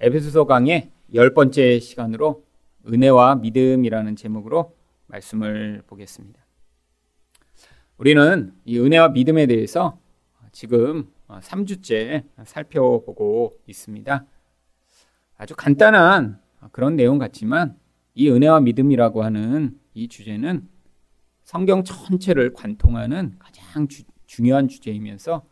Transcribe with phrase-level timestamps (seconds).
[0.00, 2.44] 에베소서 강의 열 번째 시간으로
[2.86, 4.76] 은혜와 믿음이라는 제목으로
[5.06, 6.44] 말씀을 보겠습니다.
[7.96, 9.98] 우리는 이 은혜와 믿음에 대해서
[10.50, 14.26] 지금 3주째 살펴보고 있습니다.
[15.36, 16.40] 아주 간단한
[16.72, 17.78] 그런 내용 같지만
[18.14, 20.68] 이 은혜와 믿음이라고 하는 이 주제는
[21.44, 25.46] 성경 전체를 관통하는 가장 주, 중요한 주제이면서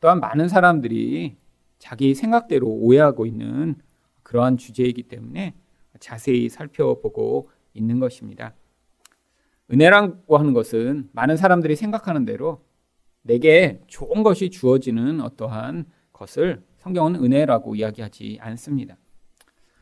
[0.00, 1.36] 또한 많은 사람들이
[1.78, 3.76] 자기 생각대로 오해하고 있는
[4.22, 5.54] 그러한 주제이기 때문에
[6.00, 8.54] 자세히 살펴보고 있는 것입니다.
[9.72, 12.64] 은혜라고 하는 것은 많은 사람들이 생각하는 대로
[13.22, 18.96] 내게 좋은 것이 주어지는 어떠한 것을 성경은 은혜라고 이야기하지 않습니다.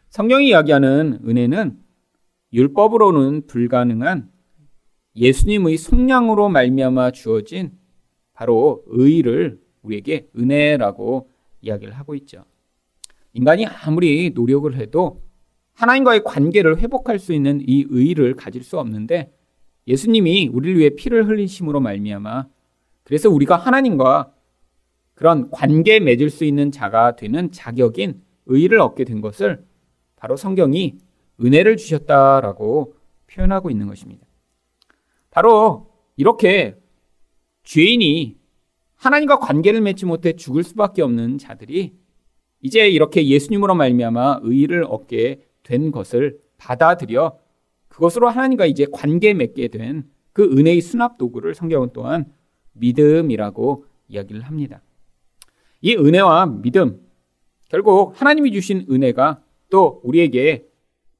[0.08, 1.78] 성경이 이야기하는 은혜는
[2.52, 4.30] 율법으로는 불가능한
[5.16, 7.72] 예수님의 속량으로 말미암아 주어진
[8.32, 11.30] 바로 의를 우리에게 은혜라고
[11.64, 12.44] 이야기를 하고 있죠.
[13.32, 15.22] 인간이 아무리 노력을 해도
[15.74, 19.32] 하나님과의 관계를 회복할 수 있는 이 의를 가질 수 없는데
[19.86, 22.46] 예수님이 우리를 위해 피를 흘리심으로 말미암아
[23.02, 24.32] 그래서 우리가 하나님과
[25.14, 29.64] 그런 관계 맺을 수 있는 자가 되는 자격인 의를 얻게 된 것을
[30.16, 30.98] 바로 성경이
[31.44, 32.94] 은혜를 주셨다라고
[33.26, 34.26] 표현하고 있는 것입니다.
[35.30, 36.76] 바로 이렇게
[37.64, 38.36] 죄인이
[39.04, 41.94] 하나님과 관계를 맺지 못해 죽을 수밖에 없는 자들이
[42.60, 47.38] 이제 이렇게 예수님으로 말미암아 의를 얻게 된 것을 받아들여
[47.88, 52.26] 그것으로 하나님과 이제 관계 맺게 된 그 은혜의 수납 도구를 성경은 또한
[52.72, 54.82] 믿음이라고 이야기를 합니다.
[55.80, 57.00] 이 은혜와 믿음
[57.68, 60.66] 결국 하나님이 주신 은혜가 또 우리에게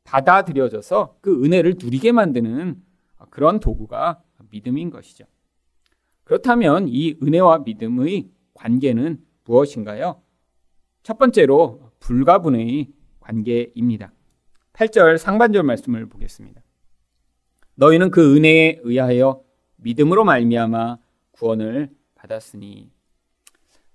[0.02, 2.82] 받아들여져서 그 은혜를 누리게 만드는
[3.30, 5.24] 그런 도구가 믿음인 것이죠.
[6.24, 10.22] 그렇다면 이 은혜와 믿음의 관계는 무엇인가요?
[11.02, 12.88] 첫 번째로 불가분의
[13.20, 14.12] 관계입니다.
[14.72, 16.62] 8절 상반절 말씀을 보겠습니다.
[17.76, 19.42] 너희는 그 은혜에 의하여
[19.76, 20.98] 믿음으로 말미암아
[21.32, 22.90] 구원을 받았으니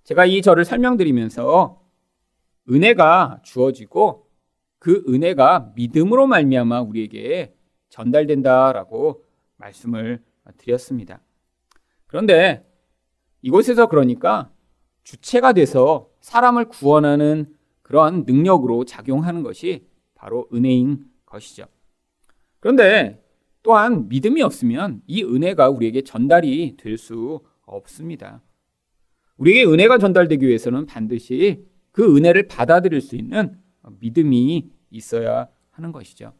[0.03, 1.81] 제가 이 절을 설명드리면서
[2.69, 4.27] 은혜가 주어지고
[4.77, 7.55] 그 은혜가 믿음으로 말미암아 우리에게
[7.89, 9.25] 전달된다라고
[9.57, 10.23] 말씀을
[10.57, 11.21] 드렸습니다.
[12.09, 12.65] 그런데
[13.43, 14.51] 이곳에서 그러니까
[15.03, 21.65] 주체가 돼서 사람을 구원하는 그러한 능력으로 작용하는 것이 바로 은혜인 것이죠.
[22.59, 23.23] 그런데
[23.61, 28.41] 또한 믿음이 없으면 이 은혜가 우리에게 전달이 될 수 없습니다.
[29.37, 33.59] 우리에게 은혜가 전달되기 위해서는 반드시 그 은혜를 받아들일 수 있는
[33.99, 36.33] 믿음이 있어야 하는 것이죠.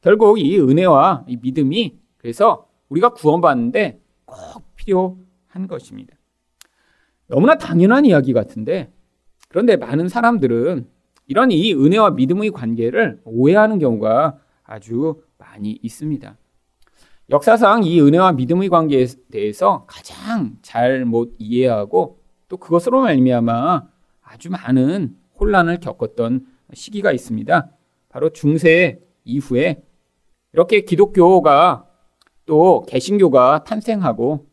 [0.00, 6.16] 결국 이 은혜와 이 믿음이 그래서 우리가 구원받는데 꼭 필요한 것입니다.
[7.26, 8.92] 너무나 당연한 이야기 같은데
[9.48, 10.88] 그런데 많은 사람들은
[11.26, 16.36] 이런 이 은혜와 믿음의 관계를 오해하는 경우가 아주 많이 있습니다.
[17.30, 23.88] 역사상 이 은혜와 믿음의 관계에 대해서 가장 잘못 이해하고 또 그것으로 말미암아
[24.22, 27.70] 아주 많은 혼란을 겪었던 시기가 있습니다.
[28.08, 29.82] 바로 중세 이후에
[30.52, 31.88] 이렇게 기독교가
[32.46, 34.45] 또 개신교가 탄생하고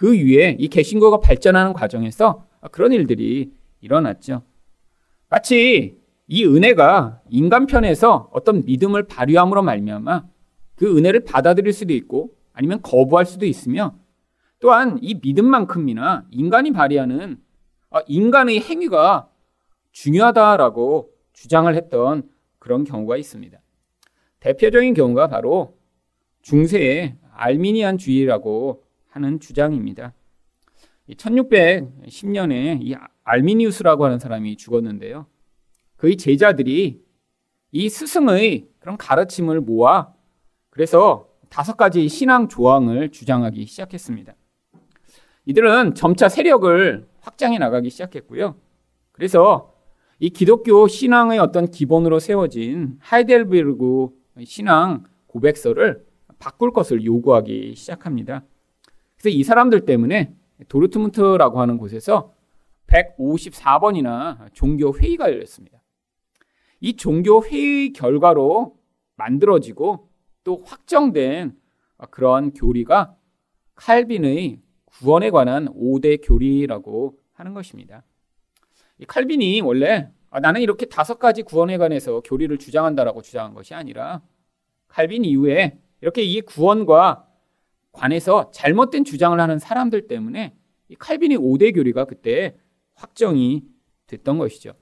[0.00, 3.52] 그 위에 이 개신교가 발전하는 과정에서 그런 일들이
[3.82, 4.40] 일어났죠.
[5.28, 10.24] 마치 이 은혜가 인간 편에서 어떤 믿음을 발휘함으로 말미암아
[10.76, 13.94] 그 은혜를 받아들일 수도 있고 아니면 거부할 수도 있으며
[14.58, 17.36] 또한 이 믿음만큼이나 인간이 발휘하는
[18.06, 19.28] 인간의 행위가
[19.92, 22.22] 중요하다라고 주장을 했던
[22.58, 23.60] 그런 경우가 있습니다.
[24.40, 25.76] 대표적인 경우가 바로
[26.40, 30.14] 중세의 알미니안 주의라고 하는 주장입니다.
[31.08, 32.94] 1610년에 이
[33.24, 35.26] 알미니우스라고 하는 사람이 죽었는데요.
[35.96, 37.02] 그의 제자들이
[37.72, 40.12] 이 스승의 그런 가르침을 모아
[40.70, 44.34] 그래서 다섯 가지 신앙 조항을 주장하기 시작했습니다.
[45.46, 48.56] 이들은 점차 세력을 확장해 나가기 시작했고요.
[49.12, 49.74] 그래서
[50.20, 54.08] 이 기독교 신앙의 어떤 기본으로 세워진 하이델베르그
[54.44, 56.06] 신앙 고백서를
[56.38, 58.44] 바꿀 것을 요구하기 시작합니다.
[59.20, 60.34] 그래서 이 사람들 때문에
[60.68, 62.32] 도르트문트라고 하는 곳에서
[62.86, 65.82] 154번이나 종교 회의가 열렸습니다.
[66.80, 68.76] 이 종교 회의 결과로
[69.16, 70.08] 만들어지고
[70.42, 71.54] 또 확정된
[72.10, 73.14] 그런 교리가
[73.74, 78.02] 칼빈의 구원에 관한 5대 교리라고 하는 것입니다.
[78.98, 84.22] 이 칼빈이 원래 아, 나는 이렇게 다섯 가지 구원에 관해서 교리를 주장한다라고 주장한 것이 아니라
[84.88, 87.29] 칼빈 이후에 이렇게 이 구원과
[87.92, 90.54] 관해서 잘못된 주장을 하는 사람들 때문에
[90.88, 92.56] 이 칼빈의 5대 교리가 그때
[92.94, 93.64] 확정이
[94.06, 94.72] 됐던 것이죠.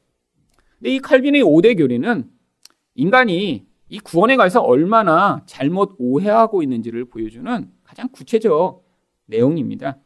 [0.78, 2.30] 근데 이 칼빈의 5대 교리는
[2.94, 8.84] 인간이 이 구원에 관해서 얼마나 잘못 오해하고 있는지를 보여주는 가장 구체적
[9.26, 9.98] 내용입니다.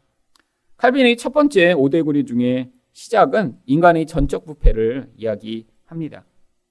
[0.77, 6.25] 칼빈의 첫 번째 5대 교리 중에 시작은 인간의 전적 부패를 이야기합니다.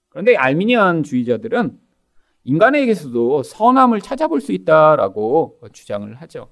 [0.10, 1.80] 그런데 알미니안 주의자들은
[2.44, 6.50] 인간에게서도 선함을 찾아볼 수 있다라고 주장을 하죠.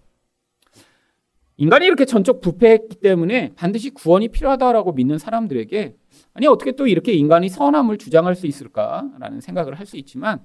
[1.57, 5.95] 인간이 이렇게 전적 부패했기 때문에 반드시 구원이 필요하다라고 믿는 사람들에게
[6.33, 10.39] 아니 어떻게 또 이렇게 인간이 선함을 주장할 수 있을까라는 생각을 할 수 있지만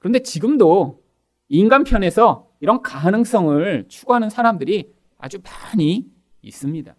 [0.00, 1.02] 그런데 지금도
[1.48, 6.06] 인간 편에서 이런 가능성을 추구하는 사람들이 아주 많이
[6.42, 6.94] 있습니다.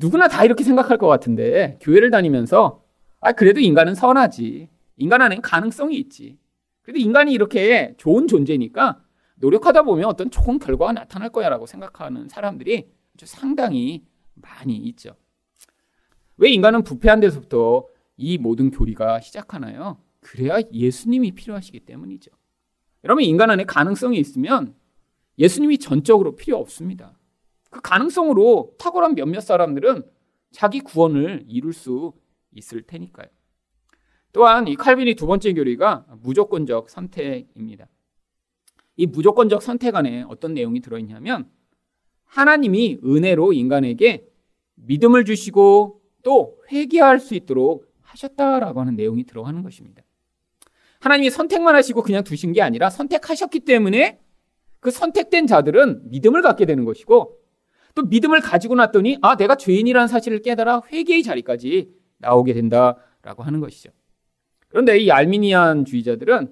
[0.00, 2.84] 누구나 다 이렇게 생각할 것 같은데 교회를 다니면서
[3.20, 4.68] 아 그래도 인간은 선하지.
[4.96, 6.38] 인간 안에 가능성이 있지.
[6.82, 9.02] 그래도 인간이 이렇게 좋은 존재니까
[9.36, 12.88] 노력하다 보면 어떤 좋은 결과가 나타날 거야라고 생각하는 사람들이
[13.24, 15.14] 상당히 많이 있죠.
[16.36, 17.86] 왜 인간은 부패한 데서부터
[18.16, 19.98] 이 모든 교리가 시작하나요?
[20.20, 22.30] 그래야 예수님이 필요하시기 때문이죠.
[23.04, 24.74] 여러분 인간 안에 가능성이 있으면
[25.38, 27.18] 예수님이 전적으로 필요 없습니다.
[27.70, 30.04] 그 가능성으로 탁월한 몇몇 사람들은
[30.50, 32.12] 자기 구원을 이룰 수
[32.52, 33.26] 있을 테니까요.
[34.32, 37.86] 또한 이 칼빈의 두 번째 교리가 무조건적 선택입니다.
[38.96, 41.48] 이 무조건적 선택 안에 어떤 내용이 들어있냐면
[42.24, 44.26] 하나님이 은혜로 인간에게
[44.74, 50.02] 믿음을 주시고 또 회개할 수 있도록 하셨다라고 하는 내용이 들어가는 것입니다.
[51.00, 54.20] 하나님이 선택만 하시고 그냥 두신 게 아니라 선택하셨기 때문에
[54.80, 57.38] 그 선택된 자들은 믿음을 갖게 되는 것이고
[57.94, 63.90] 또 믿음을 가지고 났더니 아 내가 죄인이라는 사실을 깨달아 회개의 자리까지 나오게 된다라고 하는 것이죠.
[64.72, 66.50] 그런데 이 알미니안 주의자들은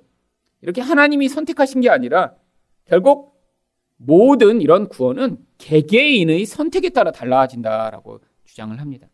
[0.61, 2.34] 이렇게 하나님이 선택하신 게 아니라
[2.84, 3.40] 결국
[3.96, 9.08] 모든 이런 구원은 개개인의 선택에 따라 달라진다라고 주장을 합니다.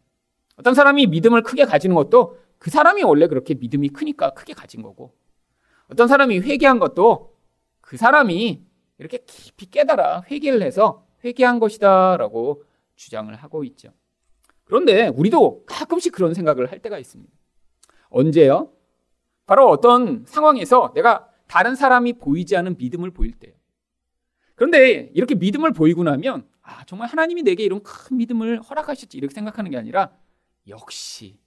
[0.56, 5.14] 어떤 사람이 믿음을 크게 가지는 것도 그 사람이 원래 그렇게 믿음이 크니까 크게 가진 거고
[5.88, 7.36] 어떤 사람이 회개한 것도
[7.80, 8.64] 그 사람이
[8.98, 12.64] 이렇게 깊이 깨달아 회개를 해서 회개한 것이다라고
[12.96, 13.90] 주장을 하고 있죠.
[14.64, 17.32] 그런데 우리도 가끔씩 그런 생각을 할 때가 있습니다.
[18.08, 18.72] 언제요?
[19.46, 23.54] 바로 어떤 상황에서 내가 다른 사람이 보이지 않은 믿음을 보일 때요.
[24.56, 29.70] 그런데 이렇게 믿음을 보이고 나면 아, 정말 하나님이 내게 이런 큰 믿음을 허락하셨지 이렇게 생각하는
[29.70, 30.10] 게 아니라
[30.66, 31.38] 역시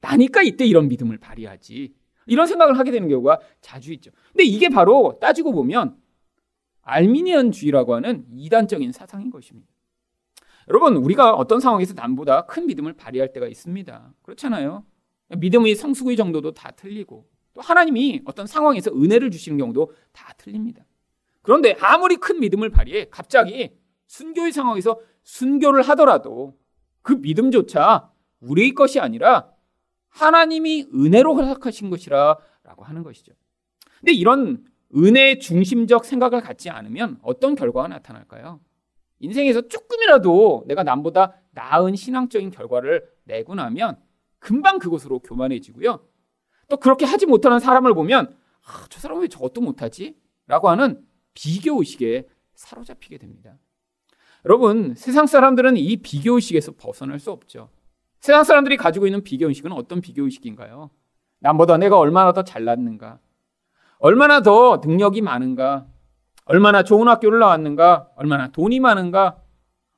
[0.00, 1.92] 나니까 이때 이런 믿음을 발휘하지.
[2.26, 4.12] 이런 생각을 하게 되는 경우가 자주 있죠.
[4.32, 5.96] 근데 이게 바로 따지고 보면
[6.82, 9.68] 알미니언주의라고 하는 이단적인 사상인 것입니다.
[10.68, 14.14] 여러분, 우리가 어떤 상황에서 남보다 큰 믿음을 발휘할 때가 있습니다.
[14.22, 14.84] 그렇잖아요.
[15.28, 20.84] 믿음의 성수의 정도도 다 틀리고 또 하나님이 어떤 상황에서 은혜를 주시는 경우도 다 틀립니다.
[21.42, 23.70] 그런데 아무리 큰 믿음을 발휘해 갑자기
[24.06, 26.56] 순교의 상황에서 순교를 하더라도
[27.02, 28.10] 그 믿음조차
[28.40, 29.50] 우리의 것이 아니라
[30.08, 33.32] 하나님이 은혜로 허락하신 것이라라고 하는 것이죠.
[34.00, 34.64] 근데 이런
[34.96, 38.60] 은혜 중심적 생각을 갖지 않으면 어떤 결과가 나타날까요?
[39.20, 43.98] 인생에서 조금이라도 내가 남보다 나은 신앙적인 결과를 내고 나면
[44.38, 46.00] 금방 그것으로 교만해지고요.
[46.70, 48.34] 또 그렇게 하지 못하는 사람을 보면
[48.64, 50.16] 아, 저 사람은 왜 저것도 못하지?
[50.46, 53.58] 라고 하는 비교 의식에 사로잡히게 됩니다.
[54.46, 57.68] 여러분, 세상 사람들은 이 비교 의식에서 벗어날 수 없죠.
[58.20, 60.90] 세상 사람들이 가지고 있는 비교 의식은 어떤 비교 의식인가요?
[61.40, 63.18] 남보다 내가 얼마나 더 잘났는가?
[63.98, 65.86] 얼마나 더 능력이 많은가?
[66.44, 68.10] 얼마나 좋은 학교를 나왔는가?
[68.16, 69.42] 얼마나 돈이 많은가?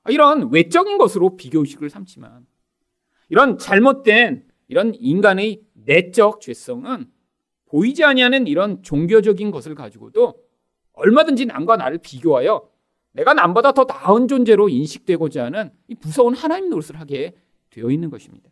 [0.09, 2.47] 이런 외적인 것으로 비교 의식을 삼지만
[3.29, 7.11] 이런 잘못된 이런 인간의 내적 죄성은
[7.67, 10.35] 보이지 아니하는 이런 종교적인 것을 가지고도
[10.93, 12.69] 얼마든지 남과 나를 비교하여
[13.13, 17.35] 내가 남보다 더 나은 존재로 인식되고자 하는 이 무서운 하나님 노릇을 하게
[17.71, 18.51] 되어 있는 것입니다.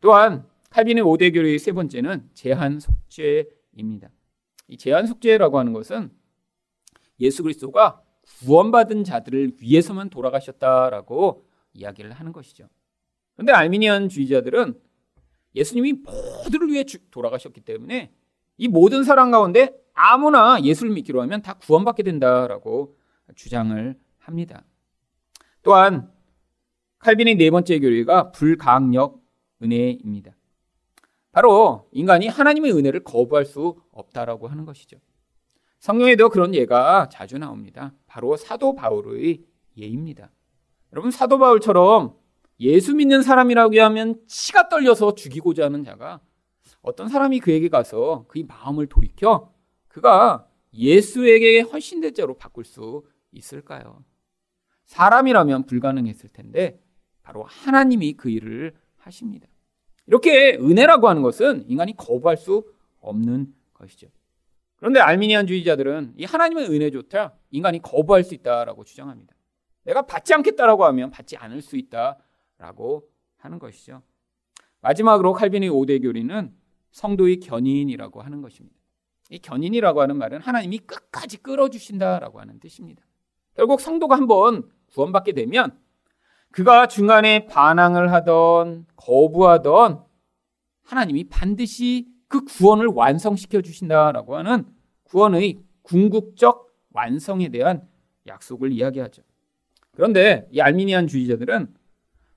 [0.00, 4.10] 또한 칼빈의 5대 교리의 세 번째는 제한 속죄입니다.
[4.68, 6.10] 이 제한 속죄라고 하는 것은
[7.20, 12.68] 예수 그리스도가 구원받은 자들을 위해서만 돌아가셨다라고 이야기를 하는 것이죠.
[13.34, 14.80] 그런데 알미니안 주의자들은
[15.54, 18.12] 예수님이 모두를 위해 돌아가셨기 때문에
[18.56, 22.96] 이 모든 사람 가운데 아무나 예수를 믿기로 하면 다 구원받게 된다라고
[23.34, 24.64] 주장을 합니다.
[25.62, 26.10] 또한
[26.98, 29.20] 칼빈의 네 번째 교리가 불가항력
[29.62, 30.32] 은혜입니다.
[31.32, 34.98] 바로 인간이 하나님의 은혜를 거부할 수 없다라고 하는 것이죠.
[35.78, 37.92] 성경에도 그런 예가 자주 나옵니다.
[38.06, 39.42] 바로 사도 바울의
[39.76, 40.30] 예입니다.
[40.92, 42.14] 여러분 사도 바울처럼
[42.60, 46.20] 예수 믿는 사람이라고 하면 치가 떨려서 죽이고자 하는 자가
[46.82, 49.52] 어떤 사람이 그에게 가서 그의 마음을 돌이켜
[49.88, 54.04] 그가 예수에게 훨씬 대자로 바꿀 수 있을까요?
[54.84, 56.80] 사람이라면 불가능했을 텐데
[57.22, 59.48] 바로 하나님이 그 일을 하십니다.
[60.06, 62.64] 이렇게 은혜라고 하는 것은 인간이 거부할 수
[63.00, 64.08] 없는 것이죠.
[64.76, 69.34] 그런데 알미니안주의자들은 이 하나님의 은혜조차 인간이 거부할 수 있다라고 주장합니다.
[69.84, 72.18] 내가 받지 않겠다라고 하면 받지 않을 수 있다
[72.62, 74.02] 라고 하는 것이죠.
[74.82, 76.54] 마지막으로 칼빈의 5대 교리는
[76.92, 78.76] 성도의 견인이라고 하는 것입니다.
[79.30, 83.02] 이 견인이라고 하는 말은 하나님이 끝까지 끌어주신다라고 하는 뜻입니다.
[83.56, 85.76] 결국 성도가 한번 구원받게 되면
[86.52, 90.04] 그가 중간에 반항을 하던 거부하던
[90.84, 94.66] 하나님이 반드시 그 구원을 완성시켜 주신다라고 하는
[95.04, 97.88] 구원의 궁극적 완성에 대한
[98.28, 99.22] 약속을 이야기하죠.
[99.92, 101.81] 그런데 이 알미니안 주의자들은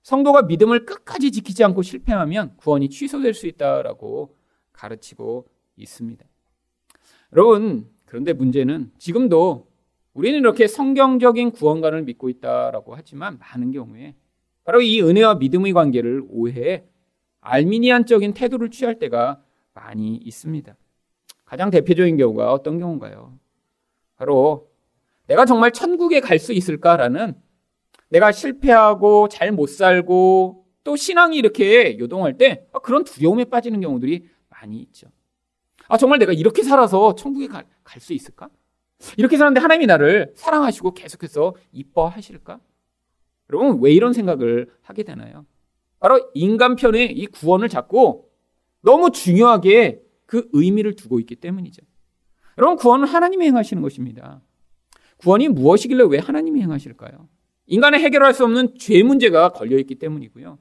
[0.06, 4.38] 성도가 믿음을 끝까지 지키지 않고 실패하면 구원이 취소될 수 있다라고
[4.72, 5.48] 가르치고
[5.78, 6.24] 있습니다.
[7.34, 9.68] 여러분, 그런데 문제는 지금도
[10.14, 14.14] 우리는 이렇게 성경적인 구원관을 믿고 있다라고 하지만 많은 경우에
[14.64, 16.86] 바로 이 은혜와 믿음의 관계를 오해해
[17.42, 19.42] 알미니안적인 태도를 취할 때가
[19.74, 20.78] 많이 있습니다.
[21.46, 23.40] 가장 대표적인 경우가 어떤 경우인가요?
[24.18, 24.70] 바로
[25.26, 27.44] 내가 정말 천국에 갈 수 있을까라는
[28.16, 34.80] 내가 실패하고 잘 못 살고 또 신앙이 이렇게 요동할 때 그런 두려움에 빠지는 경우들이 많이
[34.84, 35.08] 있죠.
[35.88, 37.66] 아, 정말 내가 이렇게 살아서 천국에 갈
[38.00, 38.50] 수 있을까?
[39.18, 42.60] 이렇게 사는데 하나님이 나를 사랑하시고 계속해서 이뻐하실까?
[43.52, 45.46] 여러분, 왜 이런 생각을 하게 되나요?
[46.00, 48.30] 바로 인간 편에 이 구원을 잡고
[48.82, 51.84] 너무 중요하게 그 의미를 두고 있기 때문이죠.
[52.58, 54.42] 여러분, 구원은 하나님이 행하시는 것입니다.
[55.18, 57.28] 구원이 무엇이길래 왜 하나님이 행하실까요?
[57.68, 60.58] 인간의 해결할 수 없는 죄 문제가 걸려있기 때문이고요.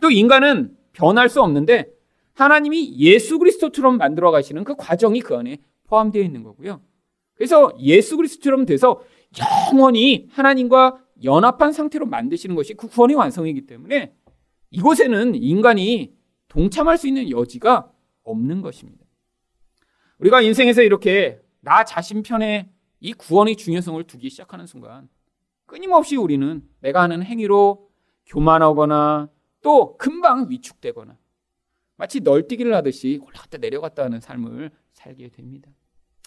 [0.00, 1.86] 또 인간은 변할 수 없는데
[2.34, 6.80] 하나님이 예수 그리스도처럼 만들어 가시는 그 과정이 그 안에 포함되어 있는 거고요.
[7.34, 9.02] 그래서 예수 그리스도처럼 돼서
[9.72, 14.12] 영원히 하나님과 연합한 상태로 만드시는 것이 그 구원의 완성이기 때문에
[14.70, 16.14] 이곳에는 인간이
[16.48, 17.90] 동참할 수 있는 여지가
[18.24, 19.04] 없는 것입니다.
[20.18, 22.70] 우리가 인생에서 이렇게 나 자신 편에
[23.00, 25.08] 이 구원의 중요성을 두기 시작하는 순간
[25.72, 27.88] 끊임없이 우리는 내가 하는 행위로
[28.26, 29.30] 교만하거나
[29.62, 31.16] 또 금방 위축되거나
[31.96, 35.70] 마치 널뛰기를 하듯이 올라갔다 내려갔다 하는 삶을 살게 됩니다.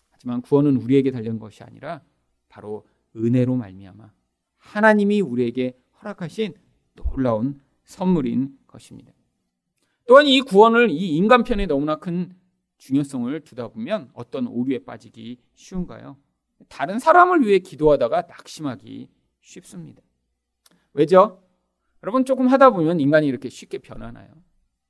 [0.10, 2.02] 하지만 구원은 우리에게 달린 것이 아니라
[2.50, 4.12] 바로 은혜로 말미암아
[4.58, 6.56] 하나님이 우리에게 허락하신
[6.96, 9.14] 놀라운 선물인 것입니다.
[10.08, 12.36] 또한 이 구원을 이 인간 편에 너무나 큰
[12.80, 16.18] 중요성을 두다 보면 어떤 오류에 빠지기 쉬운가요?
[16.68, 19.10] 다른 사람을 위해 기도하다가 낙심하기
[19.46, 20.02] 쉽습니다.
[20.94, 21.44] 왜죠?
[22.04, 24.28] 여러분 조금 하다 보면 인간이 이렇게 쉽게 변하나요?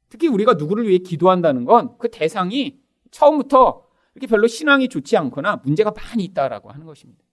[0.09, 2.79] 특히 우리가 누구를 위해 기도한다는 건 그 대상이
[3.11, 3.85] 처음부터
[4.15, 7.23] 이렇게 별로 신앙이 좋지 않거나 문제가 많이 있다라고 하는 것입니다.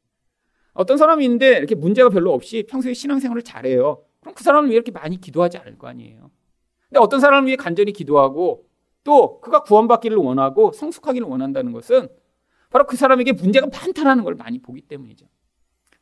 [0.75, 4.05] 어떤 사람이 있는데 이렇게 문제가 별로 없이 평소에 신앙생활을 잘해요.
[4.21, 6.31] 그럼 그 사람을 위해 이렇게 많이 기도하지 않을 거 아니에요.
[6.89, 8.67] 근데 어떤 사람을 위해 간절히 기도하고
[9.05, 12.09] 또 그가 구원받기를 원하고 성숙하기를 원한다는 것은
[12.71, 15.27] 바로 그 사람에게 문제가 많다라는 걸 많이 보기 때문이죠.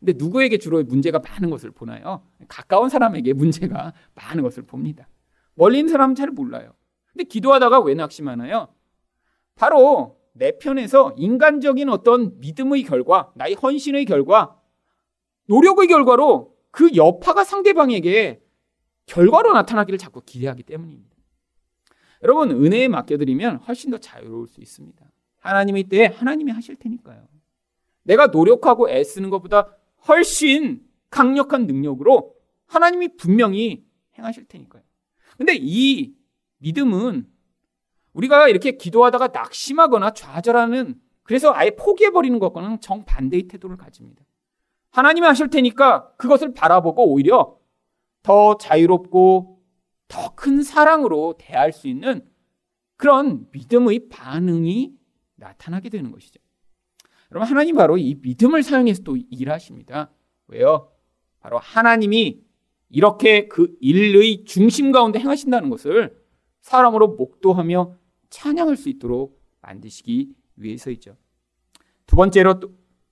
[0.01, 2.27] 근데 누구에게 주로 문제가 많은 것을 보나요?
[2.49, 5.09] 가까운 사람에게 문제가 많은 것을 봅니다.
[5.55, 6.73] 멀리 있는 사람은 잘 몰라요.
[7.13, 8.69] 근데 기도하다가 왜 낙심하나요?
[9.55, 14.59] 바로 내 편에서 인간적인 어떤 믿음의 결과, 나의 헌신의 결과,
[15.47, 18.43] 노력의 결과로 그 여파가 상대방에게
[19.05, 21.17] 결과로 나타나기를 자꾸 기대하기 때문입니다.
[22.23, 25.05] 여러분, 은혜에 맡겨드리면 훨씬 더 자유로울 수 있습니다.
[25.41, 27.27] 하나님의 때에 하나님이 하실 테니까요.
[28.05, 29.77] 내가 노력하고 애쓰는 것보다
[30.09, 32.35] 훨씬 강력한 능력으로
[32.67, 33.85] 하나님이 분명히
[34.17, 34.83] 행하실 테니까요.
[35.37, 36.15] 근데 이
[36.59, 37.29] 믿음은
[38.13, 44.23] 우리가 이렇게 기도하다가 낙심하거나 좌절하는 그래서 아예 포기해버리는 것과는 정반대의 태도를 가집니다.
[44.91, 47.57] 하나님이 하실 테니까 그것을 바라보고 오히려
[48.23, 49.63] 더 자유롭고
[50.09, 52.27] 더 큰 사랑으로 대할 수 있는
[52.97, 54.93] 그런 믿음의 반응이
[55.37, 56.41] 나타나게 되는 것이죠.
[57.33, 60.11] 여러분, 하나님 바로 이 믿음을 사용해서 또 일하십니다.
[60.49, 60.91] 왜요?
[61.41, 62.43] 바로 하나님이
[62.89, 66.21] 이렇게 그 일의 중심 가운데 행하신다는 것을
[66.61, 67.95] 사람으로 목도하며
[68.31, 71.17] 찬양할 수 있도록 만드시기 위해서이죠.
[72.07, 72.61] 두 번째로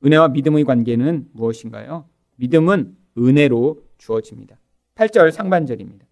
[0.05, 2.09] 은혜와 믿음의 관계는 무엇인가요?
[2.37, 4.59] 믿음은 은혜로 주어집니다.
[4.95, 6.07] 8절 상반절입니다.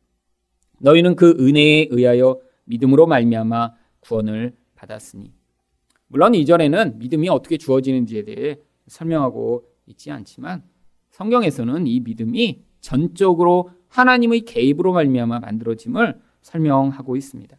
[0.79, 5.33] 너희는 그 은혜에 의하여 믿음으로 말미암아 구원을 받았으니.
[6.09, 10.63] 물론 이전에는 믿음이 어떻게 주어지는지에 대해 설명하고 있지 않지만
[11.11, 17.57] 성경에서는 이 믿음이 전적으로 하나님의 개입으로 말미암아 만들어짐을 설명하고 있습니다.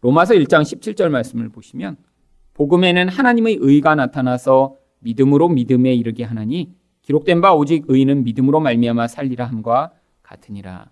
[0.00, 1.96] 로마서 1장 17절 말씀을 보시면
[2.54, 6.72] 복음에는 하나님의 의가 나타나서 믿음으로 믿음에 이르게 하나니
[7.02, 10.90] 기록된 바 오직 의인은 믿음으로 말미암아 살리라 함과 같으니라.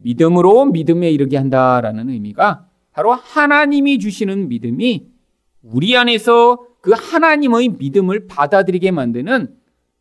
[0.00, 5.06] 믿음으로 믿음에 이르게 한다라는 의미가 바로 하나님이 주시는 믿음이
[5.72, 9.56] 우리 안에서 그 하나님의 믿음을 받아들이게 만드는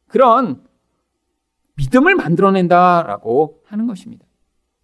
[0.07, 0.63] 그런
[1.75, 4.25] 믿음을 만들어낸다라고 하는 것입니다.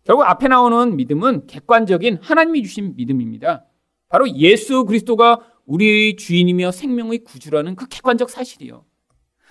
[0.04, 3.66] 결국 앞에 나오는 믿음은 객관적인 하나님이 주신 믿음입니다.
[4.10, 8.84] 바로 예수 그리스도가 우리의 주인이며 생명의 구주라는 그 객관적 사실이요.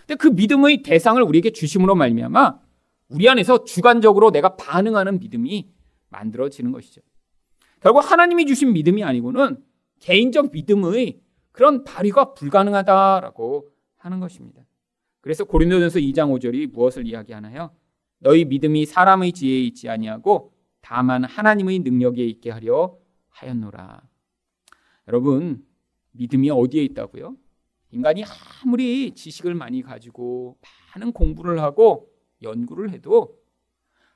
[0.00, 2.58] 근데 그 믿음의 대상을 우리에게 주심으로 말미암아
[3.08, 5.70] 우리 안에서 주관적으로 내가 반응하는 믿음이
[6.10, 7.00] 만들어지는 것이죠.
[7.80, 9.56] 결국 하나님이 주신 믿음이 아니고는
[10.02, 11.20] 개인적 믿음의
[11.52, 13.68] 그런 발휘가 불가능하다라고
[13.98, 14.62] 하는 것입니다.
[15.20, 17.70] 그래서 고린도전서 2장 5절이 무엇을 이야기하나요?
[18.18, 22.96] 너희 믿음이 사람의 지혜에 있지 아니하고 다만 하나님의 능력에 있게 하려
[23.28, 24.02] 하였노라.
[25.08, 25.64] 여러분,
[26.12, 27.36] 믿음이 어디에 있다고요?
[27.92, 28.24] 인간이
[28.64, 30.58] 아무리 지식을 많이 가지고
[30.94, 32.10] 많은 공부를 하고
[32.42, 33.38] 연구를 해도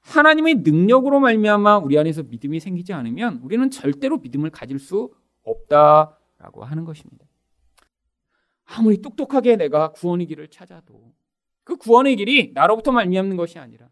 [0.00, 5.12] 하나님의 능력으로 말미암아 우리 안에서 믿음이 생기지 않으면 우리는 절대로 믿음을 가질 수
[5.46, 7.24] 없다라고 하는 것입니다.
[8.64, 11.14] 아무리 똑똑하게 내가 구원의 길을 찾아도
[11.64, 13.88] 그 구원의 길이 나로부터 말미암는 것이 아니라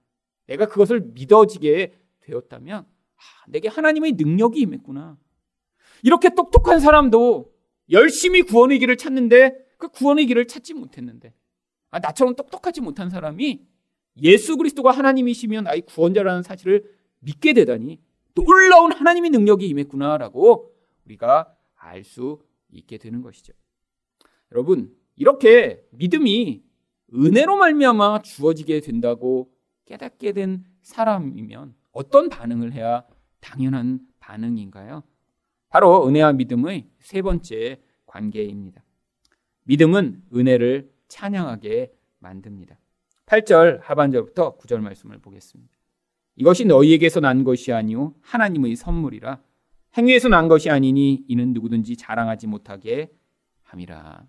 [0.47, 5.17] 내가 그것을 믿어지게 되었다면 아, 내게 하나님의 능력이 임했구나.
[6.03, 7.53] 이렇게 똑똑한 사람도
[7.91, 11.33] 열심히 구원의 길을 찾는데 그 구원의 길을 찾지 못했는데
[11.91, 13.67] 아, 나처럼 똑똑하지 못한 사람이
[14.23, 16.85] 예수 그리스도가 하나님이시며 나의 구원자라는 사실을
[17.21, 18.01] 믿게 되다니
[18.35, 20.74] 놀라운 하나님의 능력이 임했구나라고
[21.05, 23.53] 우리가 알 수 있게 되는 것이죠.
[24.53, 26.65] 여러분, 이렇게 믿음이
[27.15, 29.53] 은혜로 말미암아 주어지게 된다고
[29.85, 33.05] 깨닫게 된 사람이면 어떤 반응을 해야
[33.41, 35.03] 당연한 반응인가요?
[35.69, 38.83] 바로 은혜와 믿음의 세 번째 관계입니다.
[39.65, 42.79] 믿음은 은혜를 찬양하게 만듭니다.
[43.27, 45.73] 8절 하반절부터 9절 말씀을 보겠습니다.
[46.37, 49.41] 이것이 너희에게서 난 것이 아니요 하나님의 선물이라
[49.97, 53.11] 행위에서 난 것이 아니니 이는 누구든지 자랑하지 못하게
[53.63, 54.27] 함이라.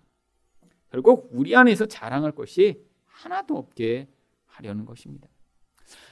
[0.90, 4.08] 결국 우리 안에서 자랑할 것이 하나도 없게
[4.46, 5.28] 하려는 것입니다.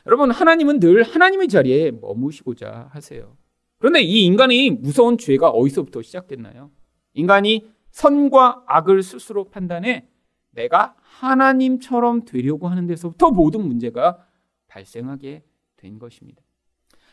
[0.07, 3.37] 여러분 하나님은 늘 하나님의 자리에 머무시고자 하세요.
[3.79, 6.71] 그런데 이 인간의 무서운 죄가 어디서부터 시작됐나요?
[7.15, 10.09] 인간이 선과 악을 스스로 판단해
[10.51, 14.25] 내가 하나님처럼 되려고 하는 데서부터 모든 문제가
[14.69, 15.45] 발생하게
[15.77, 16.43] 된 것입니다.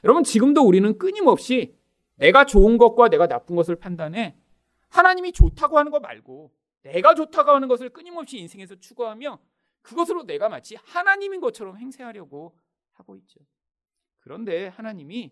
[0.04, 1.76] 여러분, 지금도 우리는 끊임없이
[2.22, 4.38] 내가 좋은 것과 내가 나쁜 것을 판단해
[4.90, 6.54] 하나님이 좋다고 하는 것 말고
[6.84, 9.40] 내가 좋다고 하는 것을 끊임없이 인생에서 추구하며
[9.82, 12.56] 그것으로 내가 마치 하나님인 것처럼 행세하려고
[12.92, 13.40] 하고 있죠.
[14.20, 15.32] 그런데 하나님이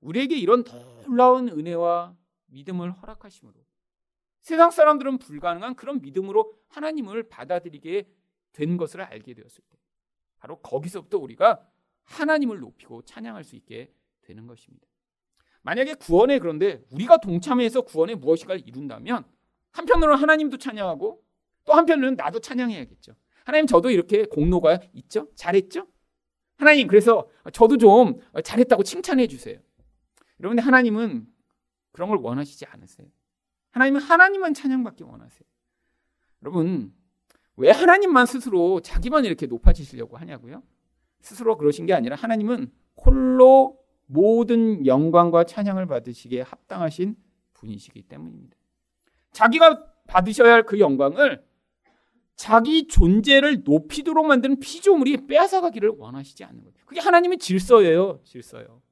[0.00, 0.62] 우리에게 이런
[1.06, 2.14] 놀라운 은혜와
[2.48, 3.58] 믿음을 허락하심으로
[4.42, 8.10] 세상 사람들은 불가능한 그런 믿음으로 하나님을 받아들이게
[8.52, 9.78] 된 것을 알게 되었을 때
[10.36, 11.66] 바로 거기서부터 우리가
[12.02, 14.89] 하나님을 높이고 찬양할 수 있게 되는 것입니다.
[15.62, 19.24] 만약에 구원에 그런데 우리가 동참해서 구원에 무엇인가를 이룬다면
[19.72, 21.22] 한편으로는 하나님도 찬양하고
[21.64, 23.14] 또 한편으로는 나도 찬양해야겠죠.
[23.44, 25.28] 하나님 저도 이렇게 공로가 있죠?
[25.34, 25.86] 잘했죠?
[26.56, 29.58] 하나님 그래서 저도 좀 잘했다고 칭찬해 주세요.
[30.40, 31.26] 여러분들 하나님은
[31.92, 33.08] 그런 걸 원하시지 않으세요.
[33.72, 35.48] 하나님은 하나님만 찬양받기 원하세요.
[36.42, 36.94] 여러분,
[37.56, 40.62] 왜 하나님만 스스로 자기만 이렇게 높아지시려고 하냐고요?
[41.20, 43.78] 스스로 그러신 게 아니라 하나님은 홀로
[44.12, 47.14] 모든 영광과 찬양을 받으시기에 합당하신
[47.54, 48.56] 분이시기 때문입니다.
[49.32, 51.44] 자기가 받으셔야 할 그 영광을
[52.34, 56.74] 자기 존재를 높이도록 만드는 피조물이 빼앗아가기를 원하시지 않는 거예요.
[56.86, 58.20] 그게 하나님의 질서예요.
[58.24, 58.82] 질서요.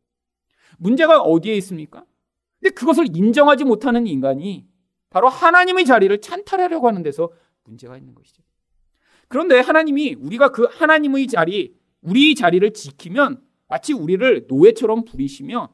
[0.76, 2.04] 문제가 어디에 있습니까?
[2.60, 4.68] 근데 그것을 인정하지 못하는 인간이
[5.10, 7.30] 바로 하나님의 자리를 찬탈하려고 하는 데서
[7.64, 8.42] 문제가 있는 것이죠.
[9.28, 15.68] 그런데 하나님이 우리가 그 하나님의 자리, 우리 자리를 지키면 마치 우리를 노예처럼 부리시며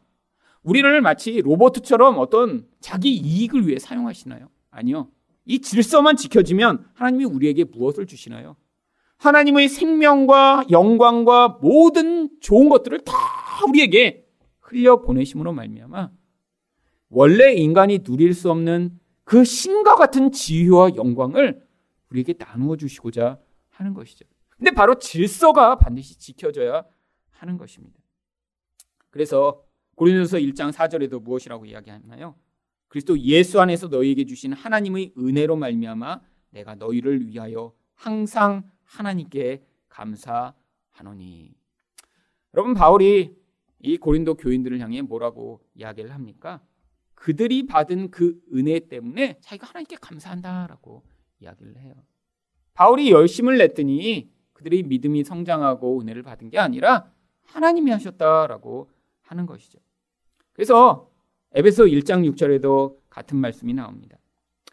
[0.62, 4.48] 우리를 마치 로버트처럼 어떤 자기 이익을 위해 사용하시나요?
[4.70, 5.08] 아니요.
[5.44, 8.56] 이 질서만 지켜지면 하나님이 우리에게 무엇을 주시나요?
[9.18, 13.14] 하나님의 생명과 영광과 모든 좋은 것들을 다
[13.68, 14.26] 우리에게
[14.60, 16.10] 흘려 보내심으로 말미암아
[17.10, 21.62] 원래 인간이 누릴 수 없는 그 신과 같은 지혜와 영광을
[22.10, 23.38] 우리에게 나누어 주시고자
[23.70, 24.26] 하는 것이죠.
[24.56, 26.84] 근데 바로 질서가 반드시 지켜져야
[27.44, 28.00] 하는 것입니다.
[29.10, 29.62] 그래서
[29.96, 32.34] 고린도서 1장 4절에도 무엇이라고 이야기하나요?
[32.88, 41.54] 그리스도 예수 안에서 너희에게 주신 하나님의 은혜로 말미암아 내가 너희를 위하여 항상 하나님께 감사하노니.
[42.54, 43.36] 여러분 바울이
[43.80, 46.60] 이 고린도 교인들을 향해 뭐라고 이야기를 합니까?
[47.14, 51.02] 그들이 받은 그 은혜 때문에 자기가 하나님께 감사한다라고
[51.40, 51.94] 이야기를 해요.
[52.74, 57.12] 바울이 열심을 냈더니 그들이 믿음이 성장하고 은혜를 받은 게 아니라
[57.44, 58.90] 하나님이 하셨다라고
[59.22, 59.78] 하는 것이죠.
[60.52, 61.10] 그래서
[61.52, 64.18] 에베소 1장 6절에도 같은 말씀이 나옵니다.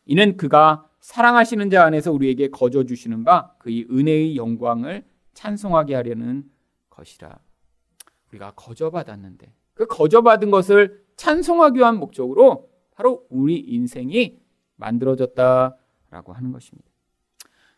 [0.06, 5.04] 이는 그가 사랑하시는 자 안에서 우리에게 거저 주시는 바 그의 은혜의 영광을
[5.34, 6.50] 찬송하게 하려는
[6.90, 7.40] 것이라.
[8.30, 14.40] 우리가 거저 받았는데 그 거저 받은 것을 찬송하기 위한 목적으로 바로 우리 인생이
[14.76, 16.91] 만들어졌다라고 하는 것입니다.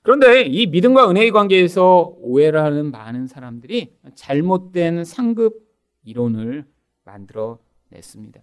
[0.04, 5.64] 그런데 이 믿음과 은혜의 관계에서 오해를 하는 많은 사람들이 잘못된 상급
[6.04, 6.66] 이론을
[7.06, 8.42] 만들어 냈습니다.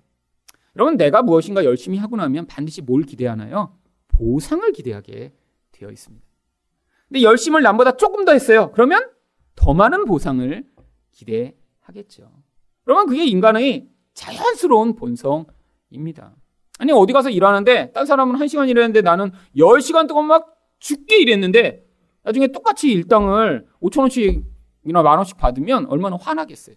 [0.76, 3.76] 여러분, 내가 무엇인가 열심히 하고 나면 반드시 뭘 기대하나요?
[4.08, 5.34] 보상을 기대하게
[5.72, 6.26] 되어 있습니다.
[7.08, 8.70] 근데 열심을 남보다 조금 더 했어요.
[8.72, 9.10] 그러면
[9.54, 10.64] 더 많은 보상을
[11.12, 12.30] 기대하겠죠.
[12.84, 16.34] 그러면 그게 인간의 자연스러운 본성입니다.
[16.78, 21.86] 아니, 어디 가서 일하는데, 딴 사람은 1시간 일했는데 나는 10시간 동안 막 죽게 일했는데,
[22.22, 26.76] 나중에 똑같이 일당을 5천 원씩이나 만 원씩 받으면 얼마나 화나겠어요.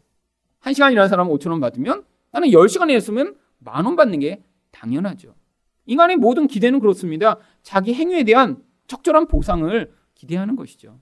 [0.61, 5.35] 1시간 일하는 사람은 5천 원 받으면 나는 10시간 일했으면 만 원 받는 게 당연하죠.
[5.85, 7.39] 인간의 모든 기대는 그렇습니다.
[7.61, 10.99] 자기 행위에 대한 적절한 보상을 기대하는 것이죠.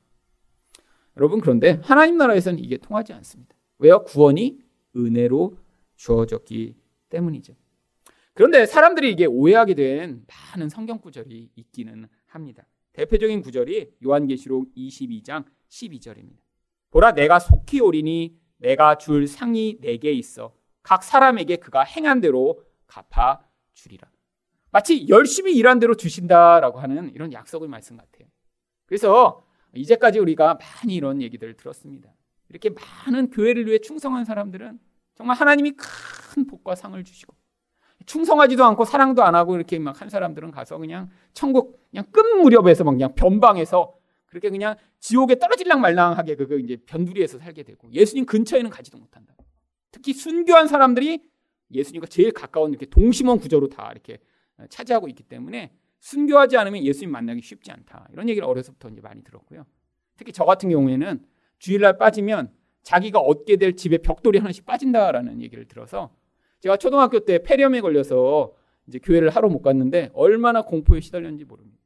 [1.18, 3.56] 여러분, 그런데 하나님 나라에서는 이게 통하지 않습니다.
[3.78, 4.04] 왜요?
[4.04, 4.60] 구원이
[4.96, 5.58] 은혜로
[5.96, 6.76] 주어졌기
[7.10, 7.54] 때문이죠.
[8.34, 12.64] 그런데 사람들이 이게 오해하게 된 많은 성경 구절이 있기는 합니다.
[12.94, 16.40] 대표적인 구절이 요한계시록 22장 12절입니다.
[16.92, 23.42] 보라 내가 속히 오리니 내가 줄 상이 내게 있어 각 사람에게 그가 행한 대로 갚아
[23.74, 24.10] 주리라.
[24.72, 28.28] 마치 열심히 일한 대로 주신다라고 하는 이런 약속의 말씀 같아요.
[28.86, 32.14] 그래서 이제까지 우리가 많이 이런 얘기들을 들었습니다.
[32.50, 34.80] 이렇게 많은 교회를 위해 충성한 사람들은
[35.16, 37.34] 정말 하나님이 큰 복과 상을 주시고
[38.06, 42.84] 충성하지도 않고 사랑도 안 하고 이렇게 막 한 사람들은 가서 그냥 천국 그냥 끝 무렵에서
[42.84, 43.94] 막 그냥 변방에서
[44.26, 49.36] 그렇게 그냥 지옥에 떨어질랑 말랑하게 그 이제 변두리에서 살게 되고 예수님 근처에는 가지도 못한다.
[49.92, 51.22] 특히 순교한 사람들이
[51.74, 54.18] 예수님과 제일 가까운 이렇게 동심원 구조로 다 이렇게
[54.70, 58.08] 차지하고 있기 때문에 순교하지 않으면 예수님 만나기 쉽지 않다.
[58.14, 59.66] 이런 얘기를 어려서부터 이제 많이 들었고요.
[60.18, 61.26] 특히 저 같은 경우에는
[61.60, 62.52] 주일날 빠지면
[62.84, 66.16] 자기가 얻게 될 집에 벽돌이 하나씩 빠진다라는 얘기를 들어서
[66.62, 68.54] 제가 초등학교 때 폐렴에 걸려서
[68.88, 71.78] 이제 교회를 하러 못 갔는데 얼마나 공포에 시달렸는지 모릅니다.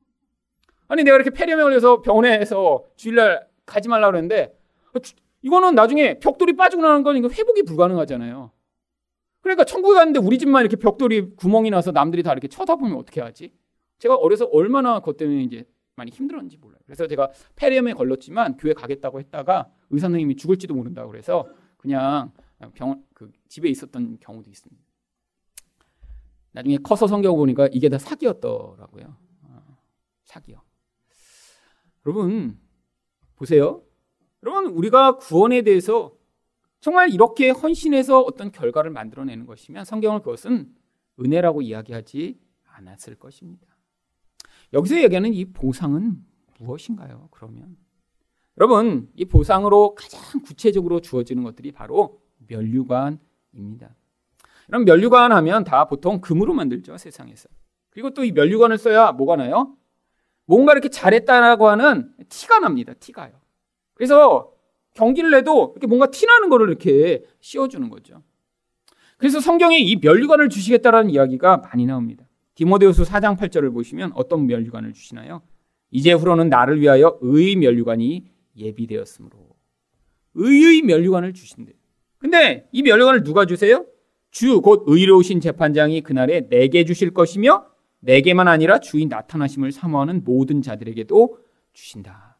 [0.87, 4.55] 아니 내가 이렇게 폐렴에 걸려서 병원에서 주일날 가지 말라 그랬는데
[5.41, 8.51] 이거는 나중에 벽돌이 빠지고 나는 건 이거 회복이 불가능하잖아요.
[9.41, 13.53] 그러니까 천국에 갔는데 우리 집만 이렇게 벽돌이 구멍이 나서 남들이 다 이렇게 쳐다보면 어떻게 하지?
[13.99, 16.79] 제가 어려서 얼마나 그것 때문에 이제 많이 힘들었는지 몰라요.
[16.85, 22.31] 그래서 제가 폐렴에 걸렸지만 교회 가겠다고 했다가 의사 선생님이 죽을지도 모른다고 그래서 그냥
[22.73, 24.83] 병원 그 집에 있었던 경우도 있습니다.
[26.51, 29.17] 나중에 커서 성경 보니까 이게 다 사기였더라고요.
[29.43, 29.77] 어,
[30.23, 30.61] 사기요.
[32.05, 32.59] 여러분
[33.35, 33.83] 보세요.
[34.43, 36.15] 여러분 우리가 구원에 대해서
[36.79, 40.73] 정말 이렇게 헌신해서 어떤 결과를 만들어내는 것이면 성경을 그것은
[41.19, 43.65] 은혜라고 이야기하지 않았을 것입니다.
[44.73, 46.23] 여기서 얘기하는 이 보상은
[46.59, 47.27] 무엇인가요?
[47.31, 47.75] 그러면
[48.57, 53.95] 여러분 이 보상으로 가장 구체적으로 주어지는 것들이 바로 면류관입니다.
[54.67, 57.49] 그럼 면류관 하면 다 보통 금으로 만들죠 세상에서.
[57.89, 59.75] 그리고 또이 면류관을 써야 뭐가 나요?
[60.45, 62.93] 뭔가 이렇게 잘했다라고 하는 티가 납니다.
[62.99, 63.31] 티가요.
[63.93, 64.51] 그래서
[64.93, 68.21] 경기를 해도 이렇게 뭔가 티나는 거를 이렇게 씌워주는 거죠.
[69.17, 72.27] 그래서 성경에 이 면류관을 주시겠다라는 이야기가 많이 나옵니다.
[72.55, 75.41] 디모데후서 4장 8절을 보시면 어떤 면류관을 주시나요?
[75.91, 78.25] 이제후로는 나를 위하여 의의 면류관이
[78.57, 79.55] 예비되었으므로
[80.33, 81.75] 의의 면류관을 주신대요.
[82.19, 83.85] 근데 이 면류관을 누가 주세요?
[84.31, 87.65] 주 곧 의로우신 재판장이 그날에 내게 주실 것이며
[88.01, 91.37] 내게만 아니라 주인 나타나심을 사모하는 모든 자들에게도
[91.73, 92.37] 주신다.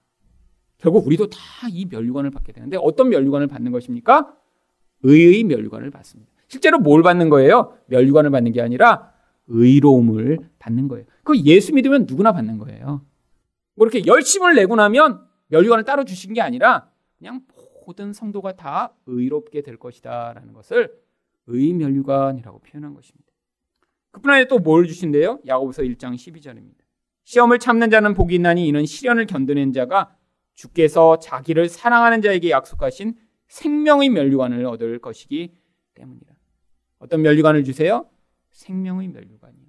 [0.78, 4.36] 결국 우리도 다이 면류관을 받게 되는데 어떤 면류관을 받는 것입니까?
[5.04, 6.32] 의의 면류관을 받습니다.
[6.48, 7.78] 실제로 뭘 받는 거예요?
[7.88, 9.12] 면류관을 받는 게 아니라
[9.48, 11.06] 의로움을 받는 거예요.
[11.24, 13.02] 그 예수 믿으면 누구나 받는 거예요.
[13.76, 17.42] 뭐 이렇게 열심을 내고 나면 면류관을 따로 주신 게 아니라 그냥
[17.86, 20.94] 모든 성도가 다 의롭게 될 것이다라는 것을
[21.48, 23.32] 의면류관이라고 표현한 것입니다.
[24.12, 25.40] 그뿐 아니라 또 뭘 주신대요?
[25.46, 26.86] 야고보서 1장 12절입니다.
[27.24, 30.16] 시험을 참는 자는 복이 있나니 이는 시련을 견디는 자가
[30.54, 33.16] 주께서 자기를 사랑하는 자에게 약속하신
[33.48, 35.54] 생명의 면류관을 얻을 것이기
[35.96, 36.34] 때문이라.
[37.00, 38.10] 어떤 면류관을 주세요?
[38.52, 39.66] 생명의 면류관이요.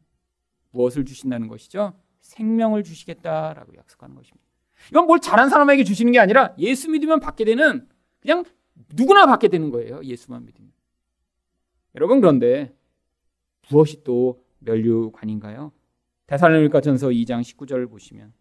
[0.70, 1.98] 무엇을 주신다는 것이죠?
[2.20, 4.46] 생명을 주시겠다라고 약속하는 것입니다.
[4.90, 7.88] 이건 뭘 잘한 사람에게 주시는 게 아니라 예수 믿으면 받게 되는
[8.26, 8.44] 그냥
[8.92, 10.02] 누구나 받게 되는 거예요.
[10.02, 10.72] 예수만 믿으면.
[11.94, 12.74] 여러분 그런데
[13.70, 15.70] 무엇이 또 면류관인가요?
[16.26, 18.32] 대살로니가 전서 2장 19절을 보시면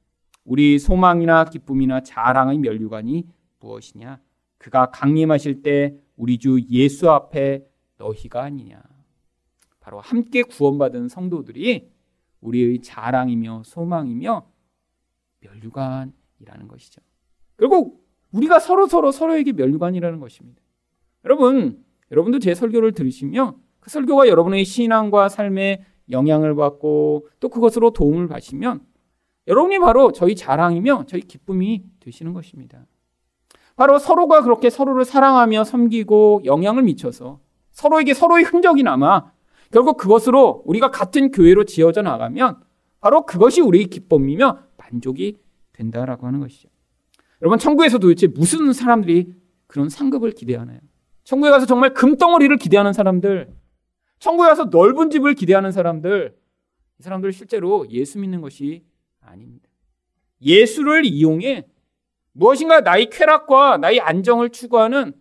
[0.44, 3.28] 우리 소망이나 기쁨이나 자랑의 면류관이
[3.60, 4.20] 무엇이냐?
[4.58, 7.68] 그가 강림하실 때 우리 주 예수 앞에
[7.98, 8.82] 너희가 아니냐.
[9.80, 11.92] 바로 함께 구원받은 성도들이
[12.42, 14.50] 우리의 자랑이며 소망이며
[15.42, 17.02] 멸류관이라는 것이죠.
[17.56, 18.04] 그리고
[18.36, 20.62] 우리가 서로 서로 서로에게 멸류관이라는 것입니다.
[21.24, 28.28] 여러분, 여러분도 제 설교를 들으시며 그 설교가 여러분의 신앙과 삶에 영향을 받고 또 그것으로 도움을
[28.28, 28.82] 받으시면
[29.48, 32.86] 여러분이 바로 저희 자랑이며 저희 기쁨이 되시는 것입니다.
[33.76, 37.40] 바로 서로가 그렇게 서로를 사랑하며 섬기고 영향을 미쳐서
[37.72, 39.32] 서로에게 서로의 흔적이 남아
[39.72, 42.60] 결국 그것으로 우리가 같은 교회로 지어져 나가면
[43.02, 45.38] 바로 그것이 우리의 기쁨이며 만족이
[45.74, 46.75] 된다라고 하는 것이죠.
[47.46, 49.32] 여러분 천국에서 도대체 무슨 사람들이
[49.68, 50.80] 그런 상급을 기대하나요?
[51.24, 53.54] 천국에 가서 정말 금덩어리를 기대하는 사람들,
[54.18, 56.36] 천국에 가서 넓은 집을 기대하는 사람들,
[57.00, 58.84] 이 사람들 실제로 예수 믿는 것이
[59.22, 59.70] 아닙니다.
[60.42, 61.68] 예수를 이용해
[62.32, 65.14] 무엇인가 나의 쾌락과 나의 안정을 추구하는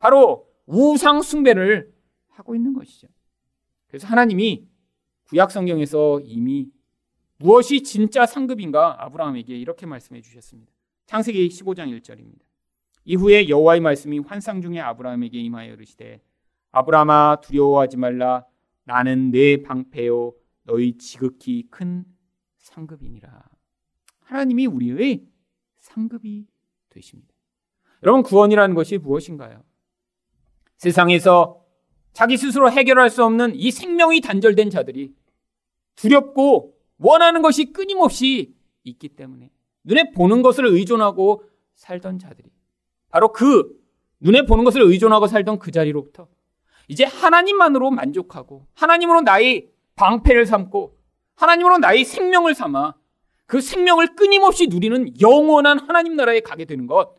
[0.00, 1.92] 바로 우상 숭배를
[2.30, 3.06] 하고 있는 것이죠.
[3.86, 4.66] 그래서 하나님이
[5.28, 6.66] 구약 성경에서 이미
[7.38, 10.71] 무엇이 진짜 상급인가 아브라함에게 이렇게 말씀해 주셨습니다.
[11.12, 12.40] 창세기 15장 1절입니다.
[13.04, 16.22] 이후에 여호와의 말씀이 환상 중에 아브라함에게 임하여 이르시되
[16.70, 18.46] 아브라함아 두려워하지 말라
[18.84, 22.06] 나는 내 방패요 너희 지극히 큰
[22.56, 23.44] 상급이니라.
[24.20, 25.26] 하나님이 우리의
[25.80, 26.46] 상급이
[26.88, 27.34] 되십니다.
[28.02, 29.62] 여러분 구원이라는 것이 무엇인가요?
[30.78, 31.62] 세상에서
[32.14, 35.14] 자기 스스로 해결할 수 없는 이 생명이 단절된 자들이
[35.94, 39.50] 두렵고 원하는 것이 끊임없이 있기 때문에
[39.84, 42.50] 눈에 보는 것을 의존하고 살던 자들이.
[43.08, 43.80] 바로 그
[44.20, 46.28] 눈에 보는 것을 의존하고 살던 그 자리로부터
[46.88, 50.98] 이제 하나님만으로 만족하고 하나님으로 나의 방패를 삼고
[51.34, 52.94] 하나님으로 나의 생명을 삼아
[53.46, 57.16] 그 생명을 끊임없이 누리는 영원한 하나님 나라에 가게 되는 것.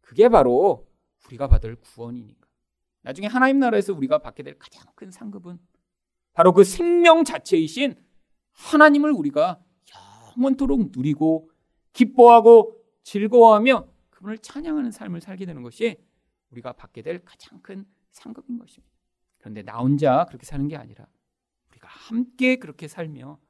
[0.00, 0.86] 그게 바로
[1.26, 2.46] 우리가 받을 구원이니까.
[3.02, 5.58] 나중에 하나님 나라에서 우리가 받게 될 가장 큰 상급은
[6.32, 7.96] 바로 그 생명 자체이신
[8.52, 9.60] 하나님을 우리가
[10.36, 11.50] 영원토록 누리고
[11.98, 15.96] 기뻐하고 즐거워하며 그분을 찬양하는 삶을 살게 되는 것이
[16.50, 18.94] 우리가 받게 될 가장 큰 상급인 것입니다.
[19.38, 21.06] 그런데 나 혼자 그렇게 사는 게 아니라
[21.70, 23.40] 우리가 함께 그렇게 살며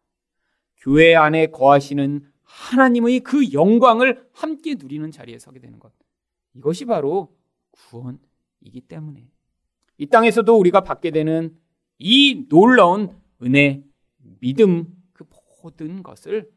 [0.78, 5.92] 교회 안에 거하시는 하나님의 그 영광을 함께 누리는 자리에 서게 되는 것.
[6.54, 7.36] 이것이 바로
[7.72, 9.30] 구원이기 때문에
[9.98, 11.54] 이 땅에서도 우리가 받게 되는
[11.98, 13.84] 이 놀라운 은혜,
[14.40, 15.24] 믿음, 그
[15.62, 16.50] 모든 것을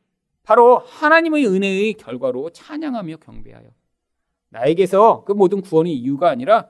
[0.44, 3.70] 바로 하나님의 은혜의 결과로 찬양하며 경배하여
[4.50, 6.70] 나에게서 그 모든 구원의 이유가 아니라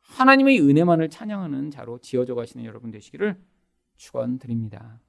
[0.00, 3.38] 하나님의 은혜만을 찬양하는 자로 지어져 가시는 여러분 되시기를
[3.96, 5.00] 축원드립니다.